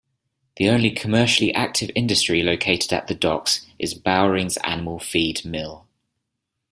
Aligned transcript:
The 0.55 0.67
only 0.67 0.89
commercially 0.89 1.53
active 1.53 1.91
industry 1.93 2.41
located 2.41 2.91
at 2.91 3.05
the 3.05 3.13
docks 3.13 3.67
is 3.77 3.93
Bowering's 3.93 4.57
Animal 4.63 4.97
Feed 4.97 5.45
Mill. 5.45 5.85